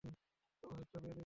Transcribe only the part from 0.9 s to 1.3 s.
বিরতি দরকার।